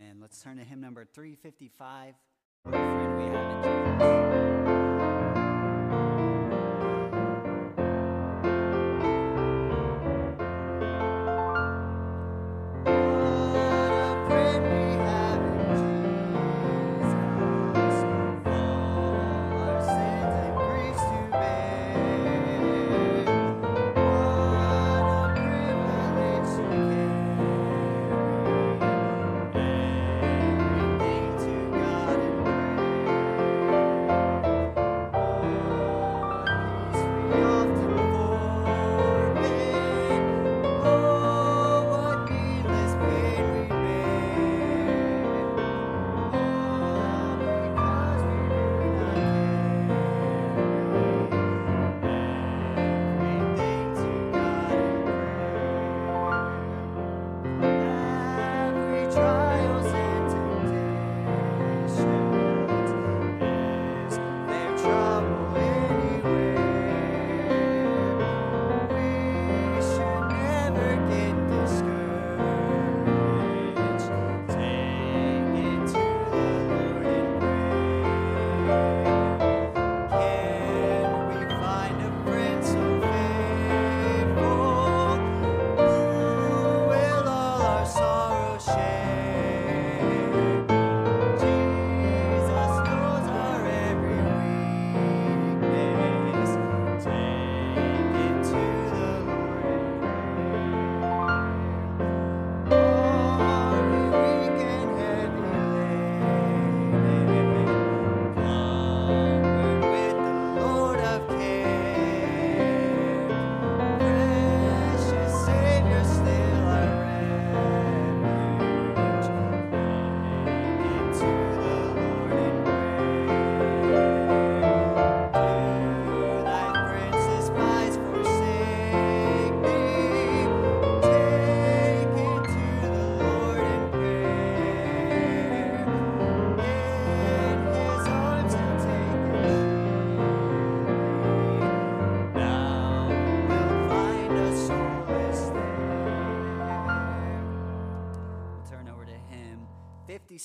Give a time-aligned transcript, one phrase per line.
[0.00, 2.14] And let's turn to hymn number 355.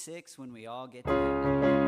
[0.05, 1.84] Six when we all get together.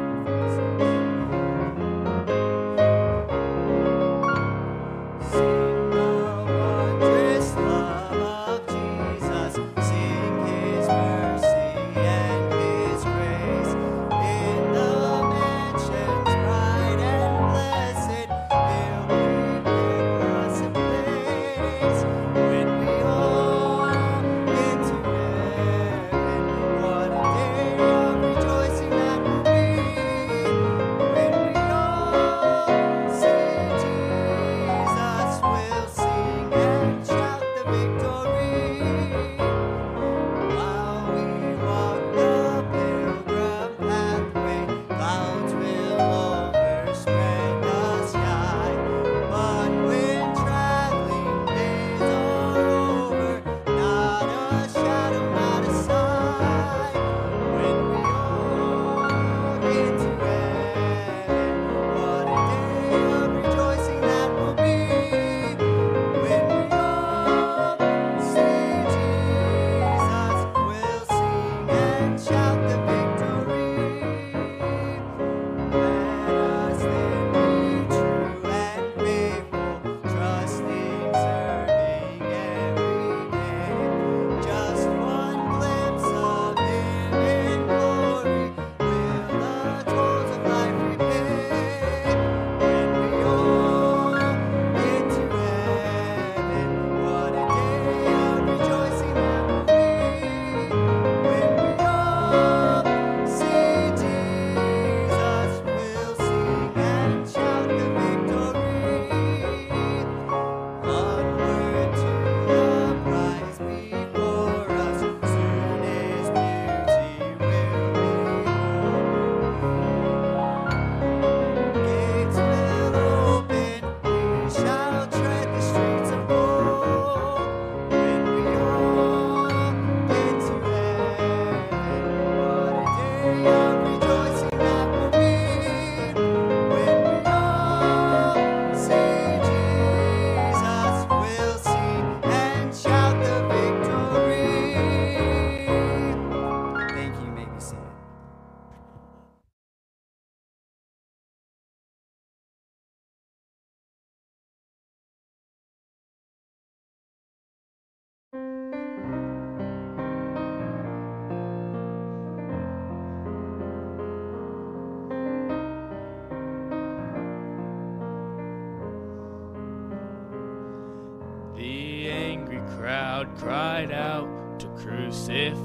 [173.18, 175.64] Crowd cried out to crucify.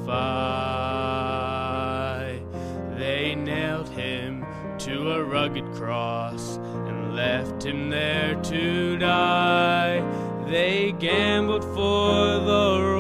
[2.97, 4.47] They nailed him
[4.79, 10.01] to a rugged cross and left him there to die.
[10.47, 12.92] They gambled for the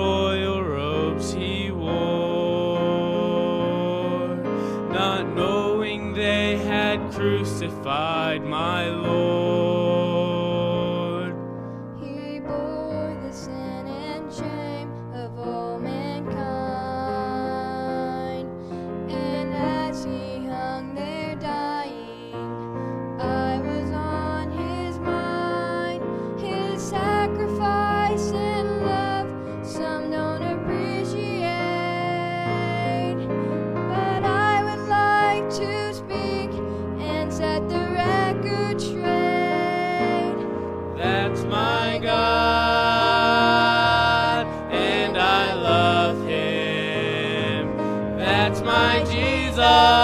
[49.62, 50.01] Jesus,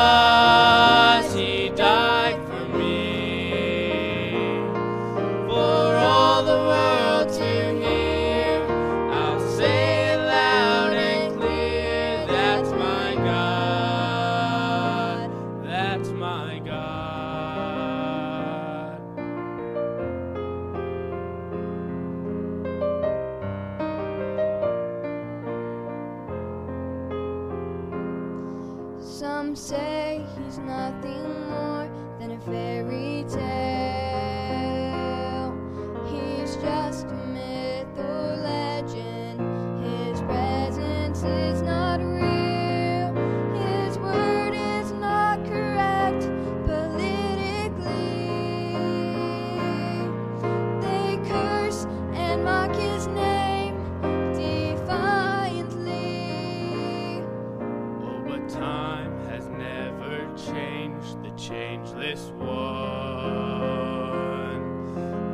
[61.39, 62.49] changeless one.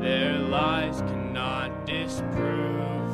[0.00, 3.08] Their lies cannot disprove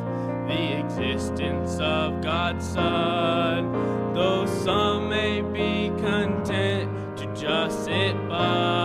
[0.49, 3.73] the existence of God's Son.
[4.13, 8.80] Though some may be content to just sit by.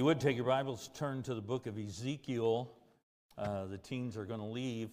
[0.00, 2.72] You would take your Bibles, turn to the book of Ezekiel.
[3.36, 4.88] Uh, the teens are going to leave.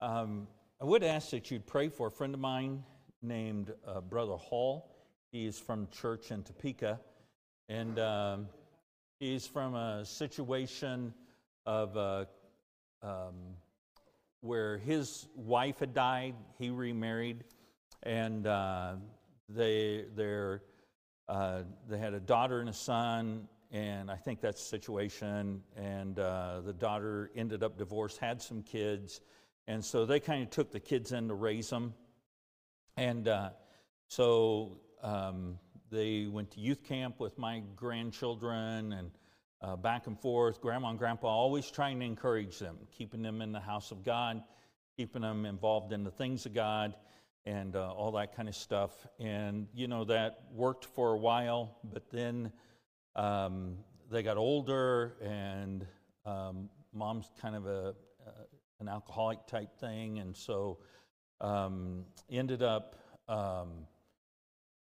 [0.00, 0.46] Um,
[0.80, 2.84] I would ask that you'd pray for a friend of mine
[3.20, 4.94] named uh, Brother Hall.
[5.32, 7.00] He is from church in Topeka,
[7.68, 8.48] and um,
[9.18, 11.12] he's from a situation
[11.66, 12.26] of uh,
[13.02, 13.34] um,
[14.40, 16.36] where his wife had died.
[16.60, 17.42] He remarried,
[18.04, 18.92] and uh,
[19.48, 20.62] they they're
[21.28, 25.62] uh, they had a daughter and a son, and I think that's the situation.
[25.76, 29.20] And uh, the daughter ended up divorced, had some kids,
[29.66, 31.94] and so they kind of took the kids in to raise them.
[32.96, 33.50] And uh,
[34.08, 35.58] so um,
[35.90, 39.10] they went to youth camp with my grandchildren and
[39.60, 40.60] uh, back and forth.
[40.60, 44.42] Grandma and grandpa always trying to encourage them, keeping them in the house of God,
[44.96, 46.94] keeping them involved in the things of God,
[47.44, 49.06] and uh, all that kind of stuff.
[49.18, 52.52] And, you know, that worked for a while, but then
[53.18, 53.76] um,
[54.10, 55.86] they got older, and
[56.24, 57.94] um, mom's kind of a,
[58.26, 58.30] uh,
[58.80, 60.20] an alcoholic type thing.
[60.20, 60.78] And so
[61.40, 62.96] um, ended up,
[63.28, 63.86] um,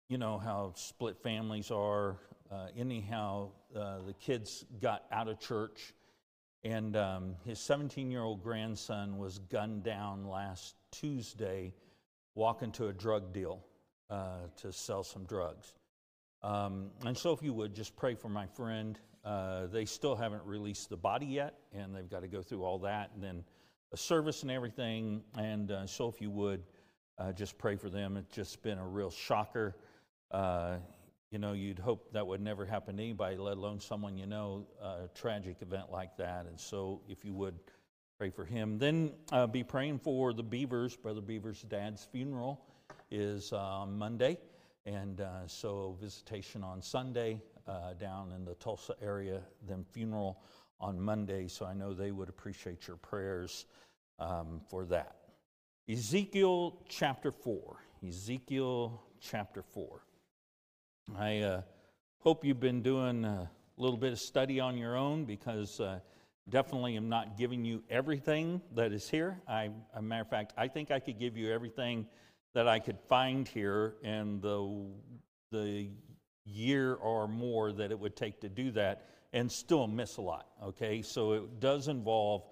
[0.08, 2.16] you know, how split families are.
[2.50, 5.94] Uh, anyhow, uh, the kids got out of church
[6.64, 11.74] And um, his 17 year old grandson was gunned down last Tuesday
[12.34, 13.64] walking to a drug deal
[14.10, 15.74] uh, to sell some drugs.
[16.42, 18.98] Um, and so, if you would, just pray for my friend.
[19.24, 22.78] Uh, they still haven't released the body yet, and they've got to go through all
[22.80, 23.44] that and then
[23.92, 25.22] a service and everything.
[25.38, 26.62] And uh, so, if you would,
[27.18, 28.16] uh, just pray for them.
[28.16, 29.76] It's just been a real shocker.
[30.30, 30.78] Uh,
[31.30, 34.66] you know, you'd hope that would never happen to anybody, let alone someone you know,
[34.82, 36.46] a tragic event like that.
[36.46, 37.54] And so, if you would
[38.18, 40.96] pray for him, then uh, be praying for the Beavers.
[40.96, 42.60] Brother Beaver's dad's funeral
[43.10, 44.38] is uh, Monday.
[44.84, 50.42] And uh, so, visitation on Sunday uh, down in the Tulsa area, then funeral
[50.80, 51.46] on Monday.
[51.46, 53.66] So, I know they would appreciate your prayers
[54.18, 55.16] um, for that.
[55.88, 57.76] Ezekiel chapter 4.
[58.06, 60.04] Ezekiel chapter 4.
[61.16, 61.62] I uh,
[62.18, 66.00] hope you've been doing a little bit of study on your own because uh,
[66.48, 69.40] definitely am not giving you everything that is here.
[69.48, 72.06] I, a matter of fact, I think I could give you everything
[72.54, 74.86] that I could find here in the,
[75.50, 75.88] the
[76.44, 80.46] year or more that it would take to do that and still miss a lot,
[80.62, 81.00] okay?
[81.02, 82.44] So it does involve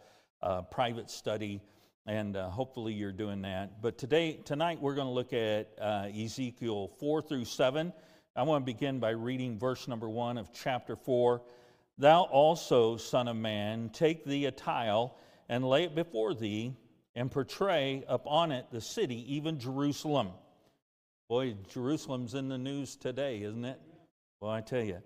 [0.42, 1.60] uh, private study,
[2.06, 3.82] and uh, hopefully you're doing that.
[3.82, 7.92] But today, tonight, we're going to look at uh, Ezekiel 4 through 7.
[8.34, 11.42] I want to begin by reading verse number 1 of chapter 4.
[11.98, 15.16] Thou also, son of man, take thee a tile
[15.50, 16.74] and lay it before thee
[17.20, 20.30] and portray upon it the city, even Jerusalem.
[21.28, 23.78] Boy, Jerusalem's in the news today, isn't it?
[24.40, 25.02] Well, I tell you.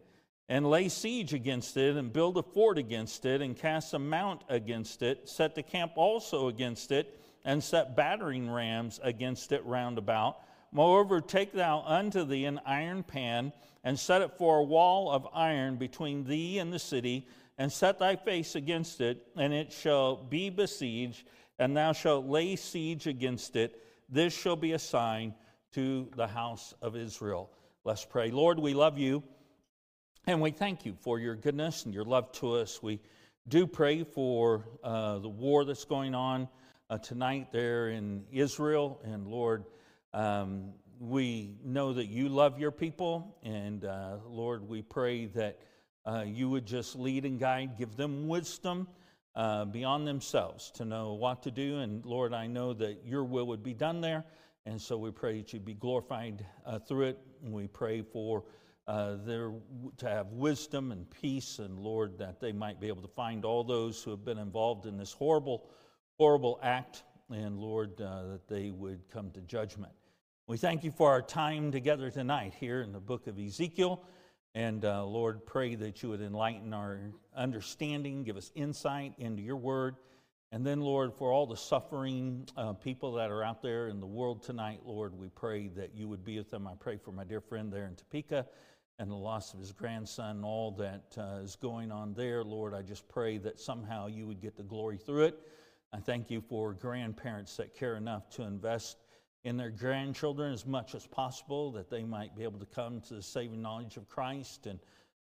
[0.48, 4.42] And lay siege against it, and build a fort against it, and cast a mount
[4.48, 9.98] against it, set the camp also against it, and set battering rams against it round
[9.98, 10.38] about.
[10.70, 13.52] Moreover, take thou unto thee an iron pan,
[13.82, 17.26] and set it for a wall of iron between thee and the city,
[17.58, 21.24] and set thy face against it, and it shall be besieged
[21.58, 23.82] and thou shalt lay siege against it.
[24.08, 25.34] This shall be a sign
[25.72, 27.50] to the house of Israel.
[27.84, 28.30] Let's pray.
[28.30, 29.22] Lord, we love you
[30.26, 32.82] and we thank you for your goodness and your love to us.
[32.82, 33.00] We
[33.48, 36.48] do pray for uh, the war that's going on
[36.88, 39.00] uh, tonight there in Israel.
[39.04, 39.64] And Lord,
[40.12, 43.36] um, we know that you love your people.
[43.42, 45.58] And uh, Lord, we pray that
[46.06, 48.88] uh, you would just lead and guide, give them wisdom
[49.36, 51.78] uh, beyond themselves to know what to do.
[51.78, 54.24] And Lord, I know that your will would be done there.
[54.66, 57.18] And so we pray that you'd be glorified uh, through it.
[57.42, 58.44] And we pray for
[58.86, 59.52] uh, their,
[59.96, 63.64] to have wisdom and peace, and Lord, that they might be able to find all
[63.64, 65.66] those who have been involved in this horrible,
[66.18, 69.92] horrible act, and Lord, uh, that they would come to judgment.
[70.46, 74.04] We thank you for our time together tonight here in the book of Ezekiel.
[74.54, 77.00] And uh, Lord, pray that you would enlighten our
[77.36, 79.96] understanding, give us insight into your word.
[80.52, 84.06] And then, Lord, for all the suffering uh, people that are out there in the
[84.06, 86.68] world tonight, Lord, we pray that you would be with them.
[86.68, 88.46] I pray for my dear friend there in Topeka
[89.00, 92.44] and the loss of his grandson, all that uh, is going on there.
[92.44, 95.40] Lord, I just pray that somehow you would get the glory through it.
[95.92, 98.98] I thank you for grandparents that care enough to invest
[99.44, 103.14] in their grandchildren as much as possible that they might be able to come to
[103.14, 104.66] the saving knowledge of Christ.
[104.66, 104.80] And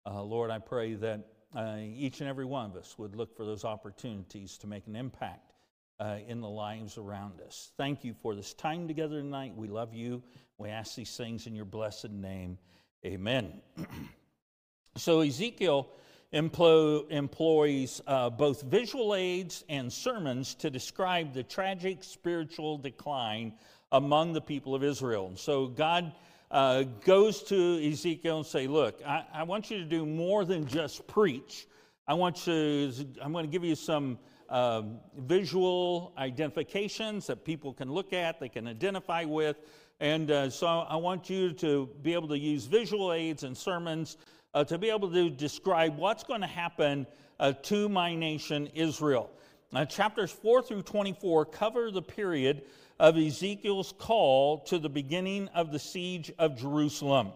[0.06, 3.46] uh, Lord, I pray that uh, each and every one of us would look for
[3.46, 5.54] those opportunities to make an impact
[6.00, 7.72] uh, in the lives around us.
[7.78, 9.54] Thank you for this time together tonight.
[9.56, 10.24] We love you.
[10.58, 12.58] We ask these things in your blessed name.
[13.06, 13.62] Amen.
[14.98, 15.88] so, Ezekiel
[16.34, 23.54] emplo- employs uh, both visual aids and sermons to describe the tragic spiritual decline
[23.92, 25.28] among the people of Israel.
[25.28, 26.14] And so God
[26.52, 30.66] uh, goes to Ezekiel and say, "Look, I, I, want you to do more than
[30.66, 31.68] just preach.
[32.08, 32.92] I want to.
[33.22, 34.84] I'm going to give you some." Uh,
[35.18, 39.58] visual identifications that people can look at, they can identify with.
[40.00, 44.16] And uh, so I want you to be able to use visual aids and sermons
[44.54, 47.06] uh, to be able to describe what's going to happen
[47.40, 49.30] uh, to my nation, Israel.
[49.72, 52.64] Now, chapters 4 through 24 cover the period
[53.00, 57.32] of Ezekiel's call to the beginning of the siege of Jerusalem.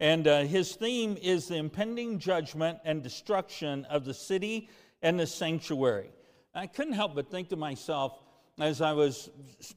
[0.00, 4.68] And uh, his theme is the impending judgment and destruction of the city
[5.02, 6.10] and the sanctuary.
[6.54, 8.20] I couldn't help but think to myself
[8.58, 9.30] as I was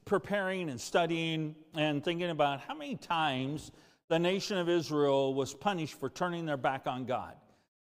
[0.05, 3.71] preparing and studying and thinking about how many times
[4.07, 7.33] the nation of Israel was punished for turning their back on God.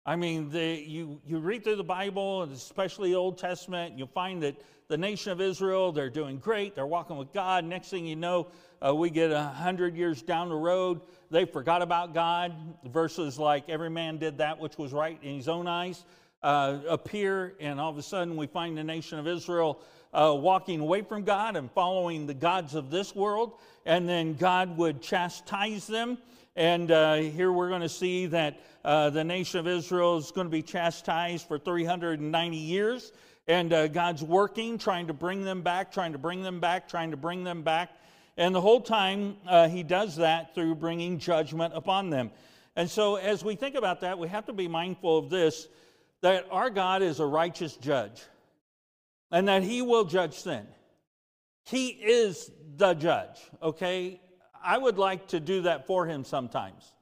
[0.05, 4.43] I mean, the, you, you read through the Bible, especially the Old Testament, you'll find
[4.43, 4.55] that
[4.89, 7.63] the nation of Israel, they're doing great, they're walking with God.
[7.63, 8.47] Next thing you know,
[8.85, 10.99] uh, we get a hundred years down the road,
[11.31, 12.53] they forgot about God.
[12.91, 16.03] Verses like, every man did that which was right in his own eyes.
[16.43, 19.79] uh, appear, and all of a sudden we find the nation of Israel
[20.13, 23.53] uh, walking away from God and following the gods of this world,
[23.85, 26.17] and then God would chastise them.
[26.55, 30.45] And uh, here we're going to see that uh, the nation of Israel is going
[30.45, 33.11] to be chastised for 390 years.
[33.47, 37.09] And uh, God's working, trying to bring them back, trying to bring them back, trying
[37.11, 37.89] to bring them back.
[38.37, 42.29] And the whole time, uh, He does that through bringing judgment upon them.
[42.75, 45.67] And so, as we think about that, we have to be mindful of this
[46.21, 48.21] that our God is a righteous judge
[49.31, 50.65] and that He will judge sin.
[51.65, 54.21] He is the judge, okay?
[54.63, 56.93] I would like to do that for Him sometimes.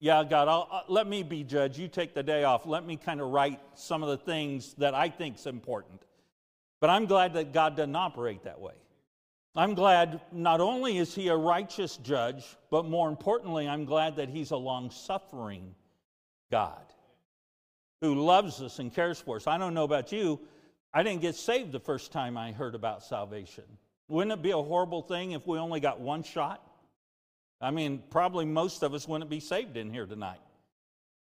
[0.00, 1.78] Yeah, God, I'll, uh, let me be judge.
[1.78, 2.66] You take the day off.
[2.66, 6.02] Let me kind of write some of the things that I think is important.
[6.80, 8.74] But I'm glad that God doesn't operate that way.
[9.54, 14.28] I'm glad not only is he a righteous judge, but more importantly, I'm glad that
[14.28, 15.74] he's a long suffering
[16.50, 16.82] God
[18.00, 19.46] who loves us and cares for us.
[19.46, 20.40] I don't know about you,
[20.92, 23.64] I didn't get saved the first time I heard about salvation.
[24.08, 26.62] Wouldn't it be a horrible thing if we only got one shot?
[27.60, 30.40] I mean, probably most of us wouldn't be saved in here tonight.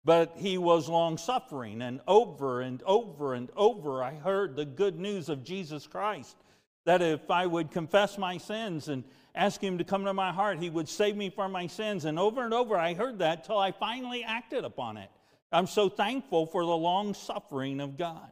[0.04, 4.98] But he was long suffering, and over and over and over, I heard the good
[4.98, 6.36] news of Jesus Christ
[6.84, 9.02] that if I would confess my sins and
[9.34, 12.04] ask him to come to my heart, he would save me from my sins.
[12.04, 15.10] And over and over, I heard that till I finally acted upon it.
[15.50, 18.30] I'm so thankful for the long suffering of God.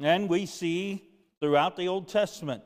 [0.00, 1.06] And we see
[1.40, 2.62] throughout the Old Testament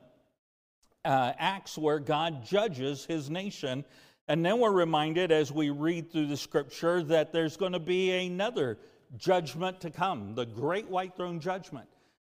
[1.05, 3.85] uh, acts where God judges his nation
[4.29, 8.13] and then we're reminded as we read through the scripture that there's going to be
[8.13, 8.79] another
[9.17, 11.89] judgment to come, the great white throne judgment.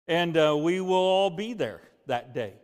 [0.06, 2.54] And uh, we will all be there that day.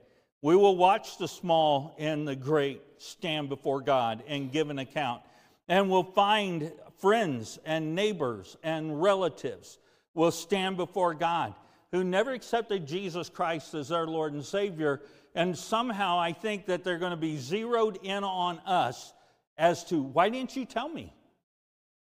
[0.43, 5.23] We will watch the small and the great stand before God and give an account.
[5.69, 9.79] And we'll find friends and neighbors and relatives
[10.13, 11.55] will stand before God
[11.93, 15.01] who never accepted Jesus Christ as their Lord and Savior.
[15.35, 19.13] And somehow I think that they're going to be zeroed in on us
[19.59, 21.13] as to why didn't you tell me?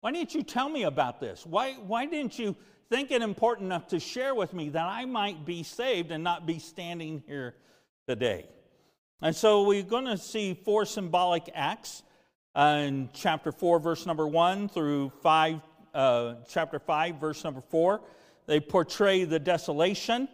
[0.01, 1.45] Why didn't you tell me about this?
[1.45, 2.55] Why, why didn't you
[2.89, 6.47] think it important enough to share with me that I might be saved and not
[6.47, 7.55] be standing here
[8.07, 8.47] today?
[9.23, 12.03] And so we're going to see four symbolic acts
[12.55, 15.61] uh, in chapter 4, verse number 1 through 5,
[15.95, 18.01] uh, chapter 5, verse number 4.
[18.47, 20.29] They portray the desolation.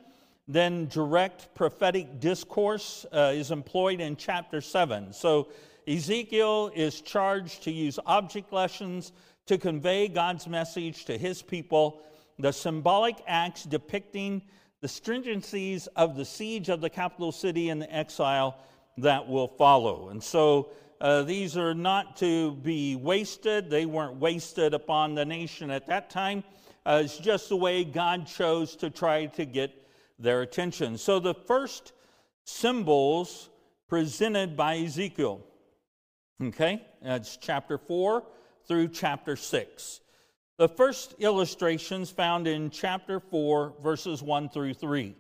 [0.49, 5.13] Then direct prophetic discourse uh, is employed in chapter 7.
[5.13, 5.49] So
[5.87, 9.13] Ezekiel is charged to use object lessons
[9.47, 12.01] to convey God's message to his people,
[12.39, 14.43] the symbolic acts depicting
[14.81, 18.59] the stringencies of the siege of the capital city and the exile
[18.99, 20.09] that will follow.
[20.09, 23.71] And so uh, these are not to be wasted.
[23.71, 26.45] They weren't wasted upon the nation at that time.
[26.85, 29.82] Uh, it's just the way God chose to try to get
[30.19, 30.99] their attention.
[30.99, 31.93] So the first
[32.45, 33.51] symbols
[33.89, 35.43] presented by Ezekiel
[36.43, 38.25] Okay, that's chapter 4
[38.67, 40.01] through chapter 6.
[40.59, 45.15] The first illustrations found in chapter 4, verses 1 through 3.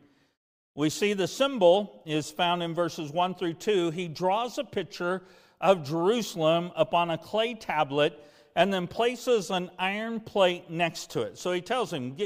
[0.74, 3.90] We see the symbol is found in verses 1 through 2.
[3.90, 5.22] He draws a picture
[5.60, 8.18] of Jerusalem upon a clay tablet
[8.56, 11.38] and then places an iron plate next to it.
[11.38, 12.16] So he tells him,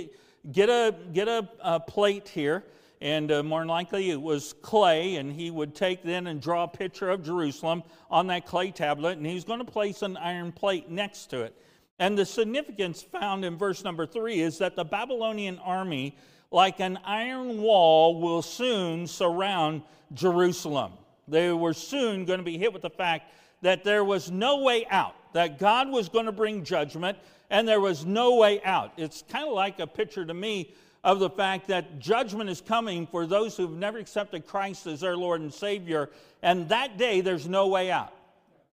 [0.52, 2.64] Get, a, get a, a plate here
[3.00, 6.64] and uh, more than likely it was clay, and he would take then and draw
[6.64, 10.52] a picture of Jerusalem on that clay tablet, and he's going to place an iron
[10.52, 11.54] plate next to it.
[11.98, 16.16] And the significance found in verse number three is that the Babylonian army,
[16.50, 19.82] like an iron wall, will soon surround
[20.14, 20.92] Jerusalem.
[21.28, 23.32] They were soon going to be hit with the fact
[23.62, 27.18] that there was no way out, that God was going to bring judgment,
[27.51, 28.94] and there was no way out.
[28.96, 33.07] It's kind of like a picture to me of the fact that judgment is coming
[33.07, 36.09] for those who've never accepted Christ as their Lord and Savior,
[36.42, 38.14] and that day there's no way out.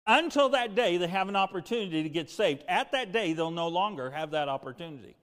[0.08, 2.64] Until that day, they have an opportunity to get saved.
[2.70, 5.18] At that day, they'll no longer have that opportunity.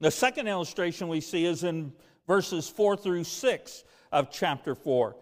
[0.00, 1.92] The second illustration we see is in
[2.26, 5.14] verses 4 through 6 of chapter 4.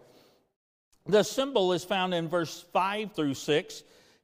[1.05, 3.83] The symbol is found in verse 5 through 6.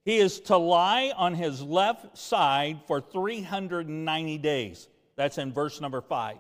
[0.10, 4.88] He is to lie on his left side for 390 days.
[5.15, 6.36] That's in verse number 5.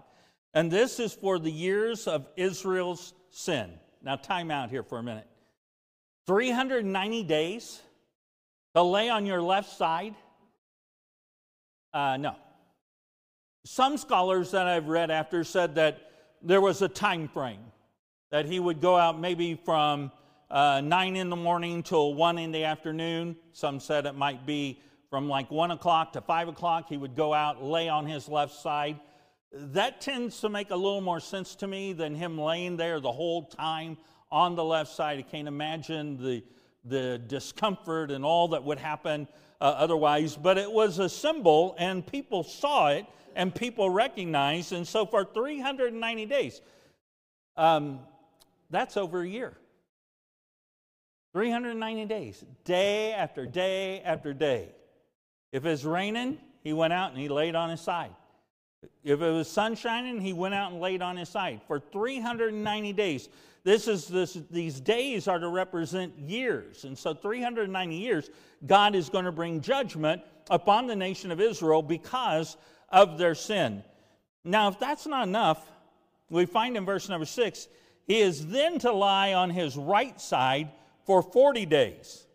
[0.55, 3.69] And this is for the years of Israel's sin.
[4.01, 5.27] Now, time out here for a minute.
[6.25, 7.79] 390 days
[8.73, 10.15] to lay on your left side?
[11.93, 12.37] Uh, no.
[13.65, 16.09] Some scholars that I've read after said that
[16.41, 17.61] there was a time frame,
[18.31, 20.11] that he would go out maybe from
[20.51, 23.35] uh, 9 in the morning till 1 in the afternoon.
[23.53, 26.85] Some said it might be from like 1 o'clock to 5 o'clock.
[26.89, 28.99] He would go out, lay on his left side
[29.51, 33.11] that tends to make a little more sense to me than him laying there the
[33.11, 33.97] whole time
[34.31, 35.17] on the left side.
[35.17, 36.43] I can't imagine the,
[36.85, 39.27] the discomfort and all that would happen
[39.59, 44.71] uh, otherwise, but it was a symbol, and people saw it and people recognized.
[44.71, 46.61] And so for 390 days,
[47.57, 47.99] um,
[48.69, 49.53] that's over a year.
[51.39, 54.67] 390 days, day after day after day.
[55.53, 58.11] If it's raining, he went out and he laid on his side.
[59.05, 62.91] If it was sun shining, he went out and laid on his side for 390
[62.91, 63.29] days.
[63.63, 66.83] This is this, these days are to represent years.
[66.83, 68.29] And so 390 years,
[68.67, 72.57] God is going to bring judgment upon the nation of Israel because
[72.89, 73.81] of their sin.
[74.43, 75.65] Now, if that's not enough,
[76.29, 77.69] we find in verse number six,
[78.05, 80.71] he is then to lie on his right side
[81.09, 82.27] for 40 days.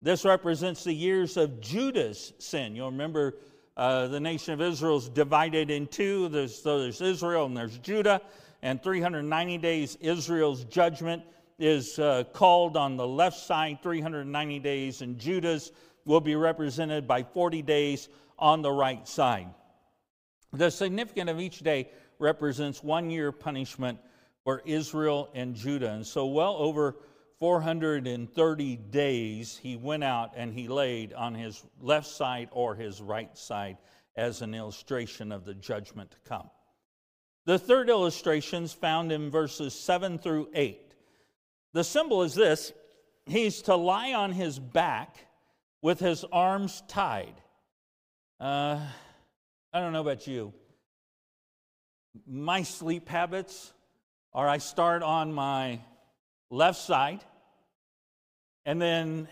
[0.00, 2.76] This represents the years of Judah's sin.
[2.76, 3.38] You'll remember
[3.76, 6.28] uh, the nation of Israel is divided in two.
[6.28, 8.22] There's, so there's Israel and there's Judah.
[8.62, 11.24] And 390 days, Israel's judgment
[11.58, 15.72] is uh, called on the left side, 390 days, and Judah's
[16.04, 19.48] will be represented by 40 days on the right side.
[20.52, 23.98] The significance of each day represents one year punishment
[24.44, 25.90] for Israel and Judah.
[25.90, 26.94] And so, well over
[27.44, 33.36] 430 days, he went out and he laid on his left side or his right
[33.36, 33.76] side
[34.16, 36.48] as an illustration of the judgment to come.
[37.44, 40.94] The third illustration is found in verses 7 through 8.
[41.74, 42.72] The symbol is this
[43.26, 45.14] He's to lie on his back
[45.82, 47.34] with his arms tied.
[48.40, 48.80] Uh,
[49.70, 50.54] I don't know about you.
[52.26, 53.74] My sleep habits
[54.32, 55.80] are I start on my
[56.50, 57.22] left side,
[58.66, 59.28] and then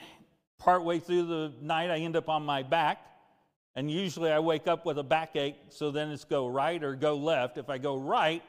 [0.59, 2.99] partway through the night, I end up on my back.
[3.75, 7.16] And usually I wake up with a backache, so then it's go right or go
[7.16, 7.57] left.
[7.57, 8.42] If I go right,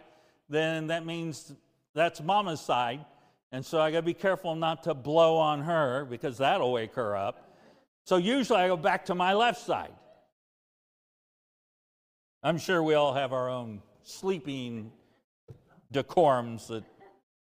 [0.49, 1.53] then that means
[1.95, 3.05] that's mama's side.
[3.51, 6.95] And so I got to be careful not to blow on her because that'll wake
[6.95, 7.55] her up.
[8.05, 9.93] So usually I go back to my left side.
[12.41, 14.91] I'm sure we all have our own sleeping
[15.93, 16.83] decorums that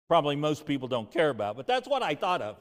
[0.07, 2.57] probably most people don't care about, but that's what I thought of.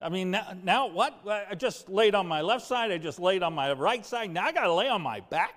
[0.00, 1.20] I mean, now, now, what?
[1.26, 4.30] I just laid on my left side, I just laid on my right side.
[4.30, 5.54] Now I got to lay on my back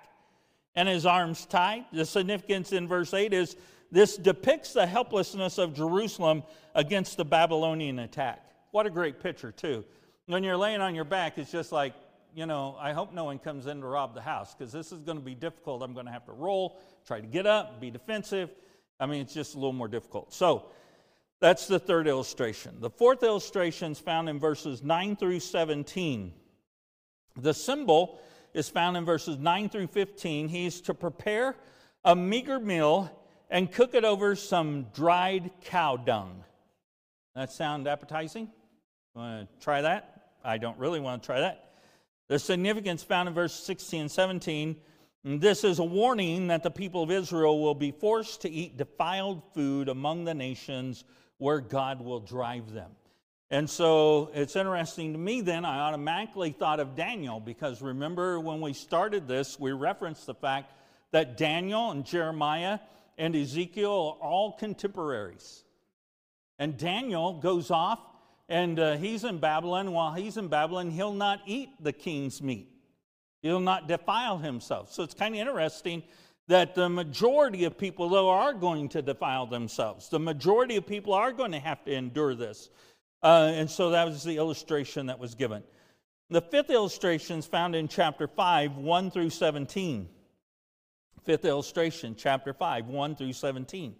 [0.76, 1.86] and his arms tied.
[1.92, 3.56] The significance in verse 8 is
[3.92, 6.44] this depicts the helplessness of Jerusalem
[6.76, 8.44] against the Babylonian attack.
[8.72, 9.84] What a great picture, too.
[10.28, 11.94] When you're laying on your back, it's just like,
[12.34, 15.00] you know, I hope no one comes in to rob the house because this is
[15.00, 15.84] going to be difficult.
[15.84, 18.50] I'm going to have to roll, try to get up, be defensive.
[18.98, 20.34] I mean, it's just a little more difficult.
[20.34, 20.68] So,
[21.42, 22.78] that's the third illustration.
[22.80, 26.34] The fourth illustration is found in verses 9 through 17.
[27.36, 28.22] The symbol
[28.54, 30.50] is found in verses 9 through 15.
[30.50, 31.56] He's to prepare
[32.06, 33.12] a meager meal
[33.50, 36.44] and cook it over some dried cow dung.
[37.36, 38.48] That sound appetizing?
[39.16, 40.28] Want to try that?
[40.44, 41.72] I don't really want to try that.
[42.28, 44.76] The significance found in verse 16 and 17.
[45.24, 49.42] This is a warning that the people of Israel will be forced to eat defiled
[49.56, 51.04] food among the nations
[51.42, 52.92] where God will drive them.
[53.50, 58.62] And so it's interesting to me then, I automatically thought of Daniel because remember when
[58.62, 60.72] we started this, we referenced the fact
[61.10, 62.78] that Daniel and Jeremiah
[63.18, 65.64] and Ezekiel are all contemporaries.
[66.60, 68.00] And Daniel goes off
[68.48, 69.94] and uh, he's in Babylon.
[69.94, 72.70] While he's in Babylon, he'll not eat the king's meat,
[73.42, 74.94] he'll not defile himself.
[74.94, 76.04] So it's kind of interesting
[76.48, 80.10] that the majority of people, though, are going to defile themselves.
[80.10, 82.70] The majority of people are going to have to endure this.
[83.24, 85.64] Uh, and so that was the illustration that was given.
[86.30, 90.10] The fifth illustration is found in chapter 5, 1 through 17.
[91.24, 93.96] Fifth illustration, chapter 5, 1 through 17.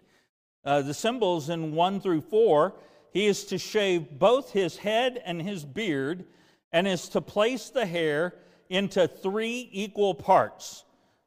[0.64, 2.74] Uh, the symbols in 1 through 4,
[3.12, 6.24] he is to shave both his head and his beard,
[6.72, 8.34] and is to place the hair
[8.70, 10.84] into three equal parts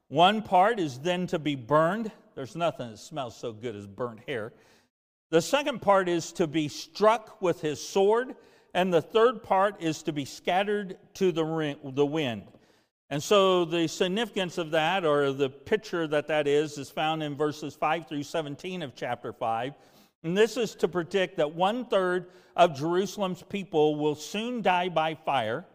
[0.10, 2.12] one part is then to be burned.
[2.36, 4.54] There's nothing that smells so good as burnt hair.
[5.32, 8.36] The second part is to be struck with his sword.
[8.76, 11.46] And the third part is to be scattered to the,
[12.06, 12.44] wind.
[13.10, 17.36] And so the significance of that, or the picture that that is, is found in
[17.38, 19.74] verses 5 through 17 of chapter 5.
[20.24, 25.16] And this is to predict that one third of Jerusalem's people will soon die by
[25.16, 25.66] fire.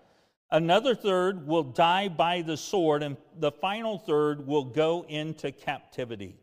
[0.52, 6.36] Another third will die by the sword, and the final third will go into captivity.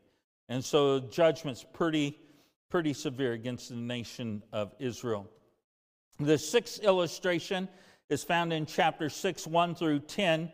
[0.48, 2.18] And so judgment's pretty,
[2.70, 5.30] pretty severe against the nation of Israel.
[6.20, 7.68] The sixth illustration
[8.10, 10.52] is found in chapter 6, 1 through 10.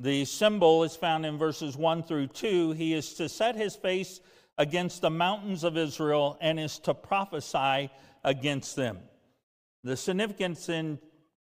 [0.00, 2.72] The symbol is found in verses 1 through 2.
[2.72, 4.20] He is to set his face
[4.58, 7.90] against the mountains of Israel and is to prophesy
[8.24, 8.98] against them.
[9.84, 10.98] The significance in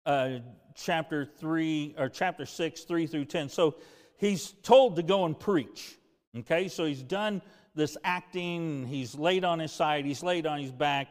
[0.04, 0.40] uh,
[0.74, 3.48] chapter 3 or chapter 6, 3 through 10.
[3.48, 3.76] So
[4.16, 5.98] he's told to go and preach.
[6.36, 7.40] Okay, so he's done
[7.74, 11.08] this acting, he's laid on his side, he's laid on his back,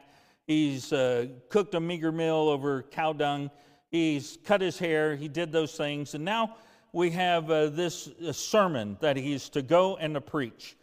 [0.48, 3.50] he's uh, cooked a meager meal over cow dung,
[3.90, 6.56] he's cut his hair, he did those things, and now
[6.94, 10.78] we have uh, this uh, sermon that he's to go and to preach.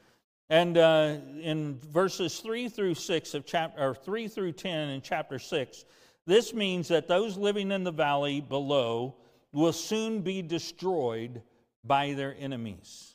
[0.51, 5.39] And uh, in verses 3 through 6 of chapter, or 3 through 10 in chapter
[5.39, 5.85] 6,
[6.27, 9.17] this means that those living in the valley below
[9.53, 11.43] will soon be destroyed
[11.85, 13.15] by their enemies.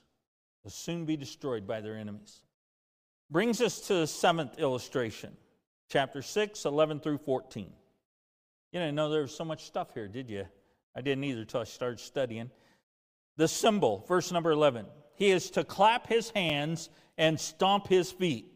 [0.63, 2.41] Will soon be destroyed by their enemies.
[3.29, 5.35] Brings us to the seventh illustration,
[5.89, 7.71] chapter 6, 11 through 14.
[8.71, 10.45] You didn't know there was so much stuff here, did you?
[10.95, 12.49] I didn't either until I started studying.
[13.37, 14.85] The symbol, verse number 11.
[15.15, 18.51] He is to clap his hands and stomp his feet.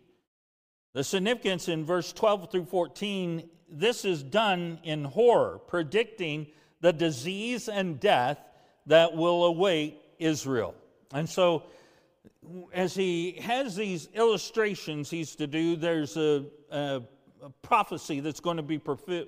[0.94, 6.48] The significance in verse 12 through 14 this is done in horror, predicting
[6.82, 8.40] the disease and death
[8.86, 10.76] that will await Israel.
[11.14, 11.64] And so,
[12.74, 17.02] as he has these illustrations he's to do, there's a, a,
[17.44, 18.82] a prophecy that's going to be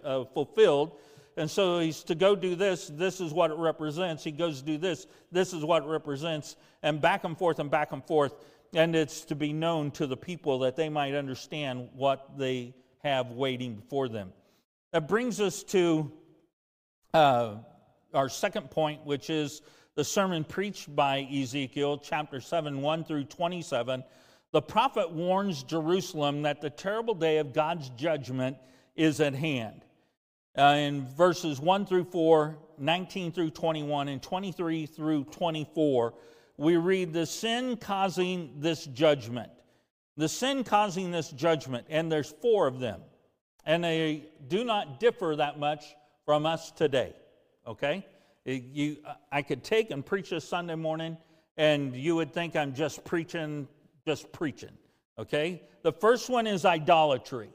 [0.04, 0.98] uh, fulfilled.
[1.38, 2.88] And so he's to go do this.
[2.88, 4.24] This is what it represents.
[4.24, 5.08] He goes do this.
[5.32, 6.58] This is what it represents.
[6.84, 8.34] And back and forth and back and forth
[8.74, 13.32] and it's to be known to the people that they might understand what they have
[13.32, 14.32] waiting for them.
[14.92, 16.12] That brings us to
[17.14, 17.56] uh,
[18.14, 19.62] our second point, which is
[19.96, 24.04] the sermon preached by Ezekiel, chapter 7, 1 through 27.
[24.52, 28.58] The prophet warns Jerusalem that the terrible day of God's judgment
[28.96, 29.84] is at hand.
[30.58, 36.14] Uh, in verses 1 through 4, 19 through 21, and 23 through 24,
[36.58, 39.50] we read the sin causing this judgment.
[40.18, 43.02] The sin causing this judgment, and there's four of them.
[43.66, 45.96] And they do not differ that much
[46.26, 47.14] from us today.
[47.66, 48.06] Okay?
[48.46, 48.98] Eh, you,
[49.32, 51.18] I could take and preach this Sunday morning,
[51.58, 53.68] and you would think I'm just preaching,
[54.06, 54.72] just preaching.
[55.18, 55.62] Okay?
[55.84, 57.50] The first one is idolatry,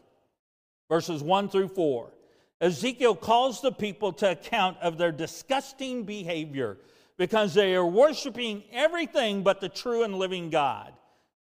[0.89, 2.13] verses 1 through 4.
[2.61, 6.79] Ezekiel calls the people to account of their disgusting behavior
[7.19, 10.93] because they are worshiping everything but the true and living God.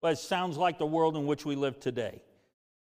[0.05, 2.21] But it sounds like the world in which we live today.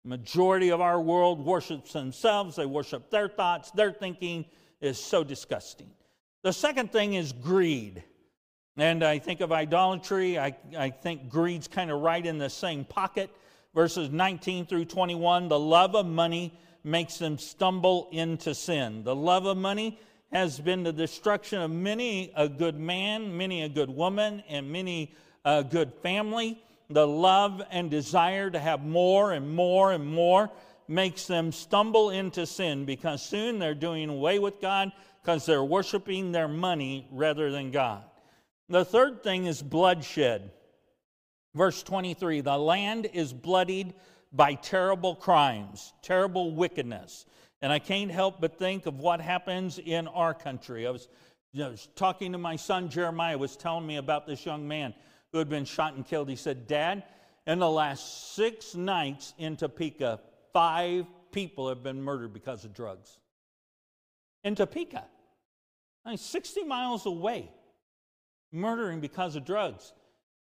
[0.04, 4.44] Majority of our world worships themselves, they worship their thoughts, their thinking
[4.82, 5.88] is so disgusting.
[6.42, 8.04] The second thing is greed.
[8.76, 12.84] And I think of idolatry, I, I think greed's kind of right in the same
[12.84, 13.30] pocket.
[13.74, 19.02] Verses 19 through 21 the love of money makes them stumble into sin.
[19.02, 19.98] The love of money
[20.30, 25.14] has been the destruction of many a good man, many a good woman, and many
[25.42, 26.60] a good family.
[26.90, 30.50] The love and desire to have more and more and more
[30.86, 34.92] makes them stumble into sin because soon they're doing away with God
[35.22, 38.04] because they're worshiping their money rather than God.
[38.68, 40.50] The third thing is bloodshed.
[41.54, 43.94] Verse 23 the land is bloodied
[44.32, 47.24] by terrible crimes, terrible wickedness.
[47.62, 50.86] And I can't help but think of what happens in our country.
[50.86, 51.08] I was,
[51.52, 54.92] you know, talking to my son Jeremiah, was telling me about this young man
[55.34, 56.28] who had been shot and killed.
[56.28, 57.02] He said, Dad,
[57.44, 60.20] in the last six nights in Topeka,
[60.52, 63.18] five people have been murdered because of drugs.
[64.44, 65.02] In Topeka,
[66.04, 67.50] I mean, 60 miles away,
[68.52, 69.92] murdering because of drugs.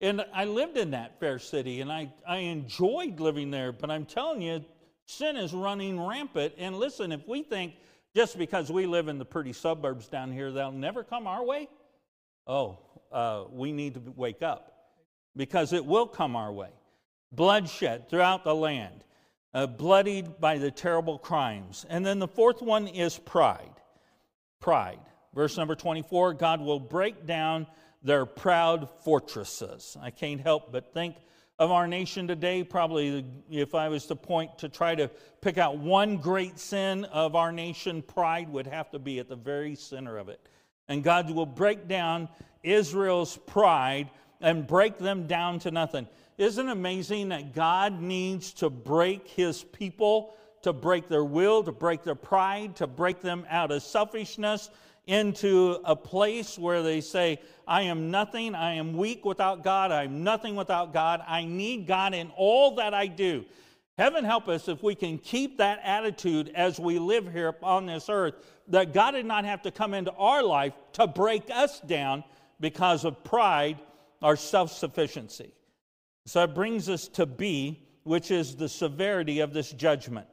[0.00, 4.04] And I lived in that fair city and I, I enjoyed living there, but I'm
[4.04, 4.64] telling you,
[5.06, 6.52] Sin is running rampant.
[6.58, 7.74] And listen, if we think
[8.14, 11.68] just because we live in the pretty suburbs down here, they'll never come our way,
[12.46, 12.78] oh,
[13.12, 14.75] uh, we need to wake up
[15.36, 16.70] because it will come our way.
[17.32, 19.04] Bloodshed throughout the land,
[19.52, 21.84] uh, bloodied by the terrible crimes.
[21.88, 23.74] And then the fourth one is pride.
[24.60, 25.00] Pride.
[25.34, 27.66] Verse number 24 God will break down
[28.02, 29.96] their proud fortresses.
[30.00, 31.16] I can't help but think
[31.58, 35.78] of our nation today, probably if I was to point to try to pick out
[35.78, 40.18] one great sin of our nation, pride would have to be at the very center
[40.18, 40.40] of it.
[40.88, 42.28] And God will break down
[42.62, 46.06] Israel's pride and break them down to nothing.
[46.38, 51.72] Isn't it amazing that God needs to break his people, to break their will, to
[51.72, 54.70] break their pride, to break them out of selfishness,
[55.06, 60.04] into a place where they say, I am nothing, I am weak without God, I
[60.04, 63.44] am nothing without God, I need God in all that I do.
[63.96, 68.08] Heaven help us if we can keep that attitude as we live here on this
[68.08, 68.34] earth,
[68.68, 72.24] that God did not have to come into our life to break us down,
[72.60, 73.78] because of pride
[74.22, 75.52] or self sufficiency.
[76.26, 80.26] So it brings us to B, which is the severity of this judgment.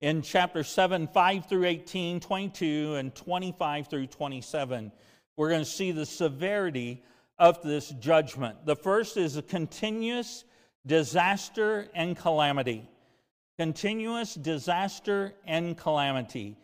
[0.00, 4.92] In chapter 7, 5 through 18, 22, and 25 through 27,
[5.36, 7.02] we're going to see the severity
[7.38, 8.64] of this judgment.
[8.64, 10.44] The first is a continuous
[10.86, 12.88] disaster and calamity.
[13.58, 16.56] Continuous disaster and calamity.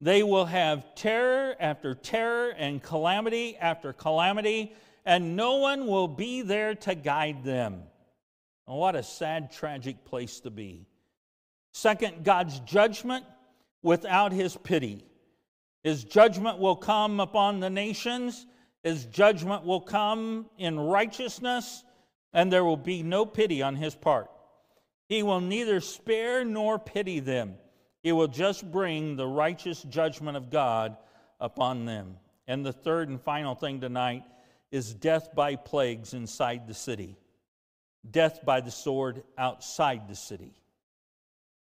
[0.00, 4.74] They will have terror after terror and calamity after calamity,
[5.08, 7.82] and no one will be there to guide them.
[8.66, 10.86] Oh, what a sad, tragic place to be.
[11.72, 13.24] Second, God's judgment
[13.82, 15.02] without his pity.
[15.82, 18.44] His judgment will come upon the nations,
[18.82, 21.84] his judgment will come in righteousness,
[22.34, 24.30] and there will be no pity on his part.
[25.08, 27.54] He will neither spare nor pity them.
[28.02, 30.98] He will just bring the righteous judgment of God
[31.40, 32.18] upon them.
[32.46, 34.24] And the third and final thing tonight
[34.70, 37.16] is death by plagues inside the city,
[38.10, 40.52] death by the sword outside the city.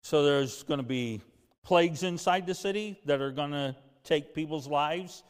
[0.02, 1.20] So there's going to be
[1.64, 5.22] plagues inside the city that are going to take people's lives,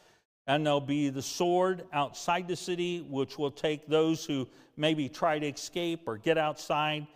[0.46, 5.38] and there'll be the sword outside the city, which will take those who maybe try
[5.38, 7.06] to escape or get outside.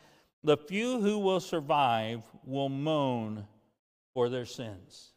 [0.45, 3.47] The few who will survive will moan
[4.13, 5.12] for their sins.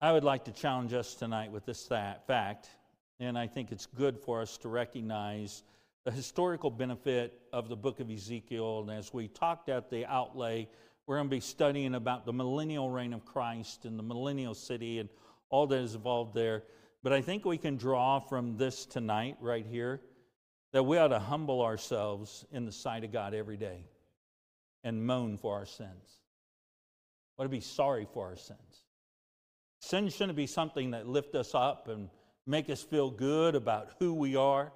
[0.00, 2.70] I would like to challenge us tonight with this fact,
[3.18, 5.64] and I think it's good for us to recognize
[6.04, 8.82] the historical benefit of the book of Ezekiel.
[8.82, 10.68] And as we talked at the outlay,
[11.08, 15.00] we're going to be studying about the millennial reign of Christ and the millennial city
[15.00, 15.08] and
[15.50, 16.62] all that is involved there.
[17.02, 20.00] But I think we can draw from this tonight, right here,
[20.70, 23.84] that we ought to humble ourselves in the sight of God every day
[24.84, 26.20] and moan for our sins.
[27.36, 28.84] We ought to be sorry for our sins.
[29.80, 32.08] Sin shouldn't be something that lift us up and
[32.46, 34.72] make us feel good about who we are.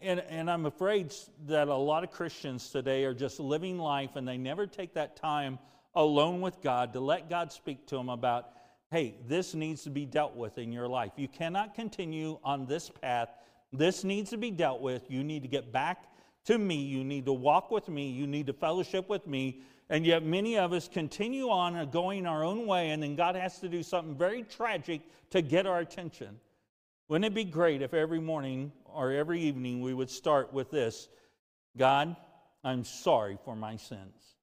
[0.00, 1.14] And, and I'm afraid
[1.46, 5.16] that a lot of Christians today are just living life and they never take that
[5.16, 5.58] time
[5.94, 8.50] alone with God to let God speak to them about
[8.90, 11.10] hey, this needs to be dealt with in your life.
[11.16, 13.28] You cannot continue on this path.
[13.72, 15.10] This needs to be dealt with.
[15.10, 16.04] You need to get back
[16.44, 16.76] to me.
[16.76, 18.10] You need to walk with me.
[18.10, 19.62] You need to fellowship with me.
[19.90, 23.58] And yet, many of us continue on going our own way, and then God has
[23.60, 26.40] to do something very tragic to get our attention.
[27.08, 31.08] Wouldn't it be great if every morning or every evening we would start with this
[31.76, 32.16] God,
[32.62, 34.36] I'm sorry for my sins.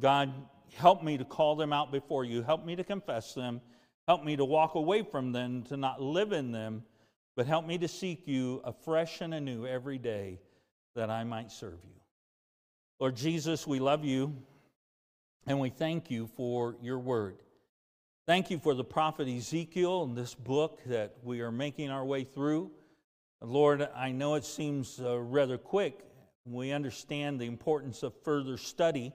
[0.00, 0.32] God,
[0.74, 2.42] help me to call them out before you.
[2.42, 3.60] Help me to confess them.
[4.08, 6.82] Help me to walk away from them, to not live in them,
[7.36, 10.40] but help me to seek you afresh and anew every day
[10.94, 12.00] that I might serve you.
[12.98, 14.34] Lord Jesus, we love you
[15.46, 17.36] and we thank you for your word.
[18.26, 22.24] Thank you for the prophet Ezekiel and this book that we are making our way
[22.24, 22.70] through.
[23.40, 26.04] Lord, I know it seems uh, rather quick.
[26.44, 29.12] We understand the importance of further study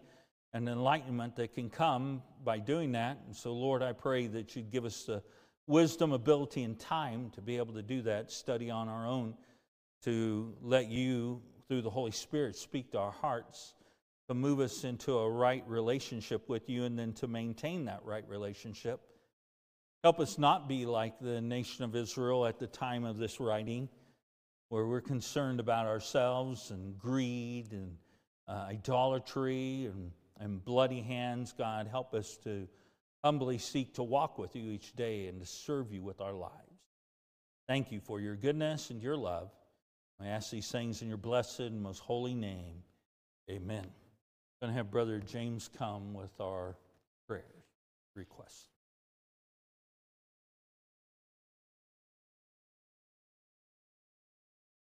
[0.54, 3.18] and enlightenment that can come by doing that.
[3.26, 5.24] And so, Lord, I pray that you'd give us the
[5.68, 9.36] wisdom, ability, and time to be able to do that, study on our own,
[10.04, 13.74] to let you, through the Holy Spirit, speak to our hearts,
[14.28, 18.28] to move us into a right relationship with you, and then to maintain that right
[18.28, 19.00] relationship.
[20.04, 23.90] Help us not be like the nation of Israel at the time of this writing,
[24.70, 27.98] where we're concerned about ourselves and greed and
[28.48, 31.54] uh, idolatry and and bloody hands.
[31.58, 32.68] God, help us to
[33.24, 36.54] humbly seek to walk with you each day and to serve you with our lives.
[37.68, 39.52] Thank you for your goodness and your love.
[40.22, 42.84] I ask these things in your blessed and most holy name.
[43.50, 43.88] Amen
[44.60, 46.76] going to have Brother James come with our
[47.28, 47.44] prayer
[48.16, 48.70] request.